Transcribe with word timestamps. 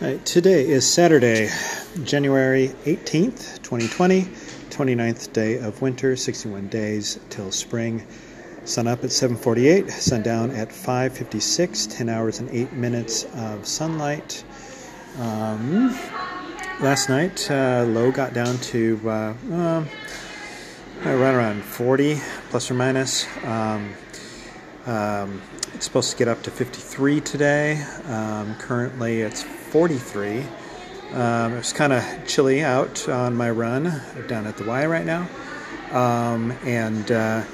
Right, 0.00 0.24
today 0.24 0.64
is 0.64 0.88
Saturday, 0.88 1.50
January 2.04 2.68
18th, 2.84 3.60
2020, 3.64 4.22
29th 4.70 5.32
day 5.32 5.58
of 5.58 5.82
winter, 5.82 6.14
61 6.14 6.68
days 6.68 7.18
till 7.30 7.50
spring. 7.50 8.06
Sun 8.62 8.86
up 8.86 9.02
at 9.02 9.10
7:48, 9.10 9.90
sundown 9.90 10.52
at 10.52 10.68
5:56, 10.70 11.88
10 11.88 12.08
hours 12.08 12.38
and 12.38 12.48
8 12.50 12.74
minutes 12.74 13.26
of 13.34 13.66
sunlight. 13.66 14.44
Um, 15.18 15.92
last 16.80 17.08
night, 17.08 17.50
uh, 17.50 17.84
low 17.88 18.12
got 18.12 18.32
down 18.32 18.56
to 18.70 19.00
uh, 19.04 19.34
uh, 19.52 19.84
right 21.04 21.34
around 21.34 21.64
40, 21.64 22.20
plus 22.50 22.70
or 22.70 22.74
minus. 22.74 23.26
Um, 23.42 23.94
um, 24.86 25.42
it's 25.74 25.86
supposed 25.86 26.12
to 26.12 26.16
get 26.16 26.28
up 26.28 26.40
to 26.44 26.52
53 26.52 27.20
today. 27.20 27.84
Um, 28.06 28.54
currently, 28.60 29.22
it's 29.22 29.44
43. 29.68 30.44
Um, 31.12 31.54
was 31.54 31.72
kind 31.72 31.92
of 31.92 32.04
chilly 32.26 32.62
out 32.62 33.08
on 33.08 33.34
my 33.34 33.50
run 33.50 34.02
down 34.26 34.46
at 34.46 34.56
the 34.56 34.64
Y 34.64 34.84
right 34.86 35.06
now. 35.06 35.26
Um, 35.90 36.52
and 36.64 37.10
uh, 37.10 37.44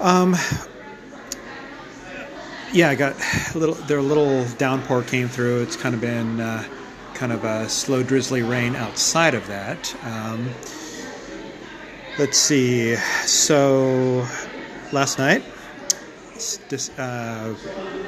um, 0.00 0.34
yeah, 2.72 2.88
I 2.88 2.94
got 2.94 3.14
a 3.54 3.58
little. 3.58 3.74
There 3.74 3.98
a 3.98 4.02
little 4.02 4.44
downpour 4.56 5.02
came 5.04 5.28
through. 5.28 5.62
It's 5.62 5.76
kind 5.76 5.94
of 5.94 6.00
been 6.00 6.40
uh, 6.40 6.64
kind 7.14 7.32
of 7.32 7.44
a 7.44 7.68
slow 7.68 8.02
drizzly 8.02 8.42
rain 8.42 8.74
outside 8.74 9.34
of 9.34 9.46
that. 9.46 9.94
Um, 10.04 10.50
let's 12.18 12.38
see. 12.38 12.96
So 13.26 14.26
last 14.90 15.18
night 15.18 15.44
uh, 16.98 17.54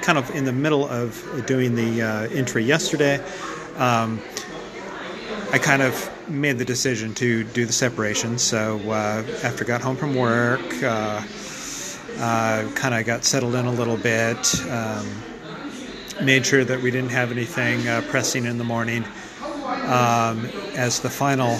kind 0.02 0.18
of 0.18 0.30
in 0.34 0.44
the 0.44 0.52
middle 0.52 0.86
of 0.88 1.44
doing 1.46 1.74
the 1.74 2.02
uh, 2.02 2.28
entry 2.30 2.64
yesterday, 2.64 3.20
um, 3.76 4.20
I 5.52 5.58
kind 5.58 5.82
of 5.82 6.10
made 6.28 6.58
the 6.58 6.64
decision 6.64 7.14
to 7.14 7.44
do 7.44 7.64
the 7.64 7.72
separation. 7.72 8.38
So 8.38 8.78
uh, 8.90 9.24
after 9.42 9.64
I 9.64 9.66
got 9.66 9.80
home 9.82 9.96
from 9.96 10.14
work, 10.14 10.60
uh, 10.82 11.22
uh, 12.18 12.68
kind 12.74 12.94
of 12.94 13.04
got 13.06 13.24
settled 13.24 13.54
in 13.54 13.66
a 13.66 13.72
little 13.72 13.96
bit, 13.96 14.38
um, 14.70 15.06
made 16.22 16.44
sure 16.44 16.64
that 16.64 16.80
we 16.80 16.90
didn't 16.90 17.10
have 17.10 17.30
anything 17.30 17.86
uh, 17.86 18.02
pressing 18.08 18.46
in 18.46 18.58
the 18.58 18.64
morning 18.64 19.04
um, 19.86 20.46
as 20.74 21.00
the 21.00 21.10
final 21.10 21.56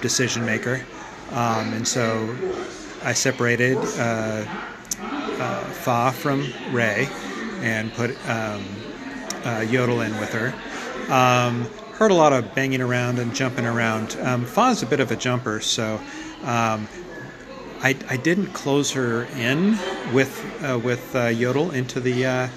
decision 0.00 0.44
maker. 0.44 0.84
Um, 1.32 1.72
and 1.74 1.86
so 1.86 2.36
I 3.02 3.12
separated 3.12 3.78
uh, 5.38 5.64
Fa 5.64 6.12
from 6.12 6.46
Ray 6.72 7.08
and 7.60 7.92
put 7.94 8.10
um, 8.28 8.64
uh, 9.44 9.64
Yodel 9.68 10.00
in 10.00 10.16
with 10.18 10.32
her. 10.32 10.54
Um, 11.12 11.64
heard 11.94 12.10
a 12.10 12.14
lot 12.14 12.32
of 12.32 12.54
banging 12.54 12.82
around 12.82 13.18
and 13.18 13.34
jumping 13.34 13.66
around. 13.66 14.16
Um, 14.20 14.44
Fa's 14.44 14.82
a 14.82 14.86
bit 14.86 15.00
of 15.00 15.10
a 15.10 15.16
jumper, 15.16 15.60
so 15.60 16.00
um, 16.42 16.88
I, 17.80 17.96
I, 18.08 18.16
didn't 18.16 18.48
close 18.48 18.92
her 18.92 19.24
in 19.36 19.78
with 20.12 20.44
uh, 20.62 20.78
with 20.78 21.14
uh, 21.14 21.26
Yodel 21.28 21.70
into 21.70 22.00
the, 22.00 22.26
uh, 22.26 22.48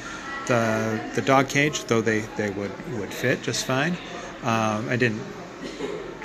the 0.47 0.99
the 1.15 1.21
dog 1.21 1.47
cage, 1.47 1.85
though 1.85 2.01
they, 2.01 2.21
they 2.37 2.49
would, 2.49 2.71
would 2.99 3.13
fit 3.13 3.41
just 3.41 3.65
fine. 3.65 3.93
Um, 4.43 4.89
I 4.89 4.95
didn't 4.95 5.21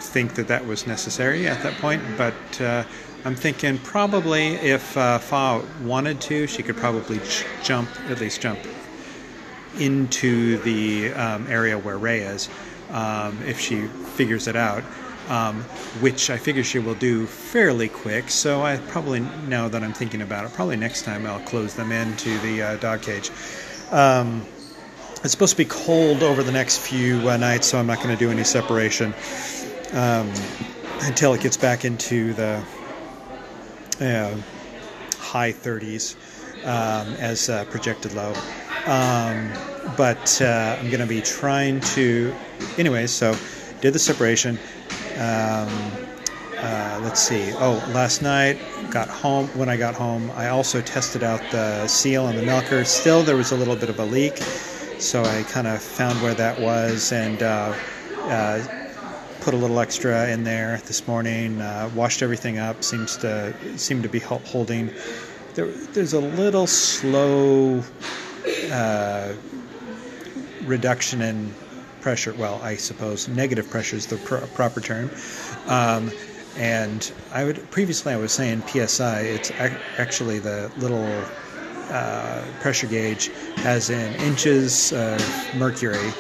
think 0.08 0.34
that 0.34 0.48
that 0.48 0.66
was 0.66 0.86
necessary 0.86 1.46
at 1.46 1.62
that 1.62 1.74
point, 1.80 2.02
but 2.16 2.60
uh, 2.60 2.84
I'm 3.24 3.34
thinking 3.34 3.78
probably 3.78 4.48
if 4.56 4.96
uh, 4.98 5.18
Fa 5.18 5.62
wanted 5.82 6.20
to, 6.22 6.46
she 6.46 6.62
could 6.62 6.76
probably 6.76 7.20
jump, 7.62 7.88
at 8.10 8.20
least 8.20 8.40
jump 8.40 8.58
into 9.78 10.58
the 10.58 11.12
um, 11.14 11.46
area 11.48 11.78
where 11.78 11.96
Ray 11.96 12.20
is, 12.20 12.50
um, 12.90 13.38
if 13.46 13.58
she 13.58 13.86
figures 13.86 14.46
it 14.46 14.56
out. 14.56 14.84
Um, 15.26 15.62
which 16.02 16.28
I 16.28 16.36
figure 16.36 16.62
she 16.62 16.78
will 16.80 16.96
do 16.96 17.24
fairly 17.24 17.88
quick. 17.88 18.28
So 18.28 18.60
I 18.60 18.76
probably, 18.88 19.20
now 19.48 19.68
that 19.68 19.82
I'm 19.82 19.94
thinking 19.94 20.20
about 20.20 20.44
it, 20.44 20.52
probably 20.52 20.76
next 20.76 21.04
time 21.06 21.24
I'll 21.24 21.40
close 21.40 21.72
them 21.72 21.92
into 21.92 22.38
the 22.40 22.60
uh, 22.60 22.76
dog 22.76 23.00
cage. 23.00 23.30
Um, 23.90 24.44
it's 25.22 25.30
supposed 25.30 25.52
to 25.52 25.56
be 25.56 25.64
cold 25.64 26.22
over 26.22 26.42
the 26.42 26.52
next 26.52 26.76
few 26.76 27.26
uh, 27.26 27.38
nights, 27.38 27.68
so 27.68 27.78
I'm 27.78 27.86
not 27.86 28.02
going 28.02 28.14
to 28.14 28.22
do 28.22 28.30
any 28.30 28.44
separation 28.44 29.14
um, 29.94 30.30
until 31.02 31.34
it 31.34 31.40
gets 31.40 31.56
back 31.56 31.84
into 31.84 32.32
the 32.34 32.62
uh, 34.00 34.36
high 35.18 35.52
30s 35.52 36.16
um, 36.64 37.14
as 37.14 37.48
uh, 37.48 37.64
projected 37.66 38.12
low. 38.14 38.32
Um, 38.86 39.50
but 39.96 40.40
uh, 40.42 40.76
I'm 40.78 40.90
going 40.90 41.00
to 41.00 41.06
be 41.06 41.20
trying 41.20 41.80
to, 41.80 42.34
anyway, 42.78 43.06
so 43.06 43.36
did 43.80 43.92
the 43.92 43.98
separation. 43.98 44.58
Um, 45.16 45.68
uh, 46.58 47.00
let's 47.02 47.20
see. 47.20 47.52
Oh, 47.58 47.82
last 47.92 48.22
night 48.22 48.58
got 48.90 49.08
home. 49.08 49.48
When 49.48 49.68
I 49.68 49.76
got 49.76 49.94
home, 49.94 50.30
I 50.34 50.48
also 50.48 50.80
tested 50.80 51.22
out 51.22 51.40
the 51.50 51.86
seal 51.86 52.28
and 52.28 52.38
the 52.38 52.42
milker. 52.42 52.84
Still, 52.84 53.22
there 53.22 53.36
was 53.36 53.52
a 53.52 53.56
little 53.56 53.76
bit 53.76 53.90
of 53.90 53.98
a 53.98 54.04
leak, 54.04 54.38
so 54.38 55.22
I 55.22 55.42
kind 55.44 55.66
of 55.66 55.82
found 55.82 56.22
where 56.22 56.34
that 56.34 56.58
was 56.58 57.12
and 57.12 57.42
uh, 57.42 57.74
uh, 58.28 58.62
put 59.44 59.52
a 59.52 59.56
little 59.58 59.78
extra 59.78 60.30
in 60.30 60.42
there 60.42 60.78
this 60.86 61.06
morning. 61.06 61.60
Uh, 61.60 61.90
washed 61.94 62.22
everything 62.22 62.56
up. 62.56 62.82
Seems 62.82 63.18
to 63.18 63.54
seem 63.76 64.00
to 64.02 64.08
be 64.08 64.18
holding. 64.18 64.90
There, 65.54 65.66
there's 65.66 66.14
a 66.14 66.20
little 66.20 66.66
slow 66.66 67.84
uh, 68.72 69.34
reduction 70.62 71.20
in 71.20 71.52
pressure. 72.00 72.32
Well, 72.32 72.58
I 72.62 72.76
suppose 72.76 73.28
negative 73.28 73.68
pressure 73.68 73.96
is 73.96 74.06
the 74.06 74.16
proper 74.54 74.80
term. 74.80 75.10
Um, 75.66 76.10
and 76.56 77.12
I 77.30 77.44
would 77.44 77.70
previously 77.70 78.14
I 78.14 78.16
was 78.16 78.32
saying 78.32 78.62
psi. 78.66 79.20
It's 79.20 79.50
ac- 79.50 79.76
actually 79.98 80.38
the 80.38 80.72
little 80.78 81.22
uh, 81.90 82.42
pressure 82.60 82.86
gauge 82.86 83.28
has 83.56 83.90
in 83.90 84.14
inches 84.22 84.90
of 84.94 85.20
mercury 85.54 86.14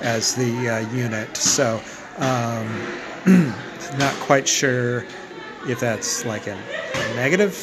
as 0.00 0.34
the 0.34 0.68
uh, 0.70 0.94
unit. 0.94 1.36
So 1.36 1.78
um, 2.20 2.68
not 3.98 4.14
quite 4.20 4.46
sure 4.46 5.04
if 5.66 5.80
that's 5.80 6.24
like 6.24 6.46
a, 6.46 6.54
a 6.94 7.14
negative. 7.14 7.54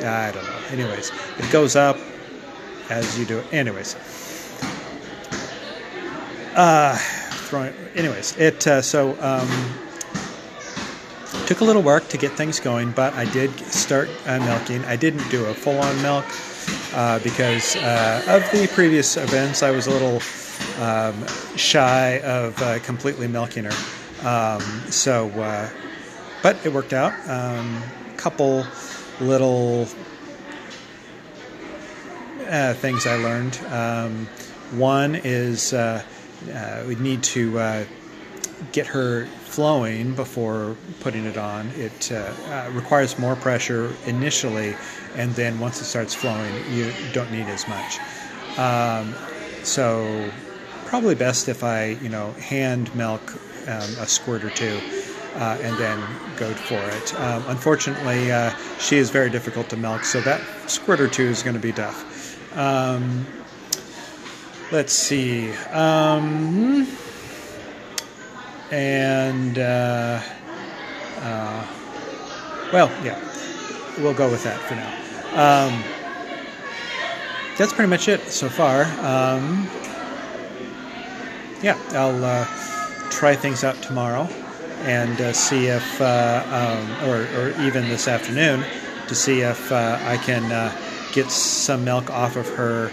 I 0.00 0.30
don't 0.32 0.44
know. 0.44 0.58
Anyways, 0.70 1.12
it 1.38 1.50
goes 1.50 1.76
up 1.76 1.96
as 2.90 3.18
you 3.18 3.24
do 3.24 3.38
it. 3.38 3.52
Anyways, 3.52 3.94
uh, 6.54 6.96
throwing. 7.48 7.74
Anyways, 7.94 8.36
it 8.36 8.66
uh, 8.66 8.82
so 8.82 9.10
um, 9.20 9.48
took 11.46 11.60
a 11.60 11.64
little 11.64 11.82
work 11.82 12.08
to 12.08 12.18
get 12.18 12.32
things 12.32 12.60
going, 12.60 12.90
but 12.92 13.14
I 13.14 13.24
did 13.32 13.50
start 13.60 14.08
uh, 14.26 14.38
milking. 14.40 14.84
I 14.84 14.96
didn't 14.96 15.28
do 15.30 15.44
a 15.46 15.54
full-on 15.54 16.02
milk 16.02 16.24
uh, 16.94 17.18
because 17.20 17.76
uh, 17.76 18.22
of 18.28 18.42
the 18.50 18.68
previous 18.74 19.16
events. 19.16 19.62
I 19.62 19.70
was 19.70 19.86
a 19.86 19.90
little 19.90 20.20
um, 20.82 21.26
shy 21.56 22.20
of 22.20 22.60
uh, 22.62 22.78
completely 22.80 23.28
milking 23.28 23.64
her. 23.64 23.95
Um, 24.24 24.60
so, 24.90 25.28
uh, 25.30 25.68
but 26.42 26.64
it 26.64 26.72
worked 26.72 26.92
out. 26.92 27.12
A 27.26 27.58
um, 27.58 27.82
couple 28.16 28.64
little 29.20 29.88
uh, 32.48 32.74
things 32.74 33.06
I 33.06 33.16
learned. 33.16 33.58
Um, 33.70 34.26
one 34.72 35.14
is 35.16 35.72
uh, 35.72 36.02
uh, 36.52 36.84
we 36.86 36.94
need 36.96 37.22
to 37.24 37.58
uh, 37.58 37.84
get 38.72 38.86
her 38.86 39.26
flowing 39.44 40.14
before 40.14 40.76
putting 41.00 41.24
it 41.24 41.36
on. 41.36 41.68
It 41.76 42.12
requires 42.70 43.18
more 43.18 43.36
pressure 43.36 43.92
initially, 44.06 44.74
and 45.14 45.32
then 45.34 45.58
once 45.60 45.80
it 45.80 45.84
starts 45.84 46.14
flowing, 46.14 46.52
you 46.72 46.92
don't 47.12 47.30
need 47.30 47.46
as 47.46 47.66
much. 47.68 47.98
Um, 48.58 49.14
so 49.62 50.30
probably 50.86 51.14
best 51.14 51.48
if 51.48 51.64
I, 51.64 51.88
you 52.02 52.08
know, 52.08 52.32
hand 52.32 52.94
milk 52.94 53.38
um, 53.66 53.90
a 53.98 54.06
squirt 54.06 54.44
or 54.44 54.50
two. 54.50 54.80
Uh, 55.34 55.58
and 55.60 55.76
then 55.76 56.02
go 56.38 56.50
for 56.54 56.80
it. 56.96 57.20
Um, 57.20 57.44
unfortunately, 57.48 58.32
uh, 58.32 58.56
she 58.78 58.96
is 58.96 59.10
very 59.10 59.28
difficult 59.28 59.68
to 59.68 59.76
milk, 59.76 60.04
so 60.04 60.22
that 60.22 60.40
squirt 60.66 60.98
or 60.98 61.08
two 61.08 61.24
is 61.24 61.42
going 61.42 61.52
to 61.52 61.60
be 61.60 61.72
tough. 61.72 62.56
Um, 62.56 63.26
let's 64.72 64.94
see. 64.94 65.52
Um, 65.72 66.88
and, 68.70 69.58
uh, 69.58 70.22
uh, 71.18 71.66
well, 72.72 72.90
yeah, 73.04 73.20
we'll 73.98 74.14
go 74.14 74.30
with 74.30 74.42
that 74.44 74.58
for 74.60 74.74
now. 74.74 75.66
Um, 75.66 75.84
that's 77.58 77.72
pretty 77.72 77.90
much 77.90 78.08
it 78.08 78.22
so 78.28 78.48
far. 78.48 78.84
Um, 79.04 79.68
yeah, 81.62 81.78
I'll 81.90 82.24
uh, 82.24 82.46
try 83.10 83.34
things 83.34 83.64
out 83.64 83.76
tomorrow 83.82 84.28
and 84.82 85.20
uh, 85.20 85.32
see 85.32 85.66
if, 85.66 86.00
uh, 86.00 86.42
um, 86.50 87.08
or, 87.08 87.22
or, 87.38 87.48
even 87.62 87.88
this 87.88 88.08
afternoon, 88.08 88.64
to 89.08 89.14
see 89.14 89.40
if 89.40 89.72
uh, 89.72 89.98
I 90.02 90.16
can 90.18 90.44
uh, 90.52 90.76
get 91.12 91.30
some 91.30 91.84
milk 91.84 92.10
off 92.10 92.36
of 92.36 92.48
her 92.50 92.90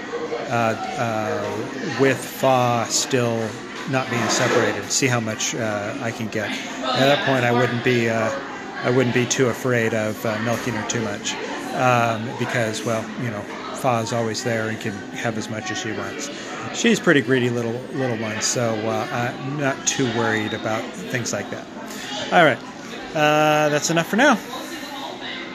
with 1.99 2.17
Fa 2.17 2.85
still 2.89 3.49
not 3.89 4.09
being 4.09 4.27
separated. 4.29 4.83
See 4.91 5.07
how 5.07 5.19
much 5.19 5.55
I 5.55 6.11
can 6.11 6.27
get. 6.29 6.49
At 6.49 6.99
that 6.99 7.25
point, 7.25 7.43
I 7.43 7.51
wouldn't 7.51 7.83
be 7.83 8.09
I 8.09 8.89
wouldn't 8.89 9.15
be 9.15 9.25
too 9.25 9.47
afraid 9.47 9.93
of 9.93 10.23
milking 10.43 10.73
her 10.73 10.87
too 10.89 11.01
much 11.01 11.33
um, 11.73 12.29
because, 12.37 12.83
well, 12.85 13.03
you 13.21 13.29
know, 13.29 13.43
Fa 13.83 13.99
is 13.99 14.13
always 14.13 14.45
there 14.45 14.69
and 14.69 14.79
can 14.79 14.93
have 15.11 15.37
as 15.37 15.49
much 15.49 15.69
as 15.69 15.77
she 15.77 15.91
wants. 15.91 16.29
She's 16.73 17.01
pretty 17.01 17.19
greedy 17.19 17.49
little 17.49 17.73
little 17.95 18.15
one, 18.15 18.39
so 18.39 18.75
uh, 18.75 19.07
I'm 19.11 19.59
not 19.59 19.75
too 19.85 20.05
worried 20.17 20.53
about 20.53 20.81
things 20.85 21.33
like 21.33 21.49
that. 21.49 21.67
All 22.31 22.45
right, 22.45 22.57
uh, 23.09 23.67
that's 23.67 23.89
enough 23.89 24.07
for 24.07 24.15
now. 24.15 24.39